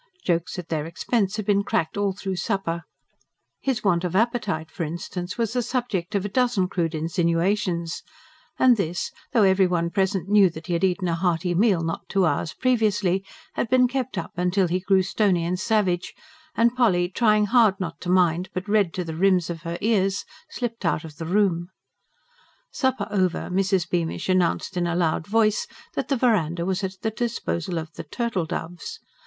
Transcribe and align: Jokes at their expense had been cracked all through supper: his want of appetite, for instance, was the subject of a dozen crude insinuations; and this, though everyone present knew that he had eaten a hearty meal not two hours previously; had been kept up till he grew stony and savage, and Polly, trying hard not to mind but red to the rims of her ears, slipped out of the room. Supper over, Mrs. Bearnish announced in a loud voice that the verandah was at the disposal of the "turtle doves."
Jokes 0.23 0.57
at 0.57 0.69
their 0.69 0.87
expense 0.87 1.35
had 1.37 1.45
been 1.45 1.63
cracked 1.63 1.95
all 1.95 2.11
through 2.11 2.37
supper: 2.37 2.85
his 3.59 3.83
want 3.83 4.03
of 4.03 4.15
appetite, 4.15 4.71
for 4.71 4.83
instance, 4.83 5.37
was 5.37 5.53
the 5.53 5.61
subject 5.61 6.15
of 6.15 6.25
a 6.25 6.27
dozen 6.27 6.67
crude 6.67 6.95
insinuations; 6.95 8.01
and 8.57 8.77
this, 8.77 9.11
though 9.31 9.43
everyone 9.43 9.91
present 9.91 10.27
knew 10.27 10.49
that 10.49 10.65
he 10.65 10.73
had 10.73 10.83
eaten 10.83 11.07
a 11.07 11.13
hearty 11.13 11.53
meal 11.53 11.81
not 11.83 12.09
two 12.09 12.25
hours 12.25 12.51
previously; 12.51 13.23
had 13.53 13.69
been 13.69 13.87
kept 13.87 14.17
up 14.17 14.31
till 14.51 14.67
he 14.69 14.79
grew 14.79 15.03
stony 15.03 15.45
and 15.45 15.59
savage, 15.59 16.15
and 16.55 16.75
Polly, 16.75 17.07
trying 17.07 17.45
hard 17.45 17.79
not 17.79 18.01
to 18.01 18.09
mind 18.09 18.49
but 18.55 18.67
red 18.67 18.95
to 18.95 19.03
the 19.03 19.15
rims 19.15 19.51
of 19.51 19.61
her 19.61 19.77
ears, 19.81 20.25
slipped 20.49 20.83
out 20.83 21.03
of 21.03 21.17
the 21.17 21.27
room. 21.27 21.69
Supper 22.71 23.07
over, 23.11 23.51
Mrs. 23.51 23.87
Bearnish 23.87 24.29
announced 24.29 24.75
in 24.77 24.87
a 24.87 24.95
loud 24.95 25.27
voice 25.27 25.67
that 25.93 26.07
the 26.07 26.17
verandah 26.17 26.65
was 26.65 26.83
at 26.83 26.95
the 27.03 27.11
disposal 27.11 27.77
of 27.77 27.91
the 27.93 28.03
"turtle 28.03 28.47
doves." 28.47 28.99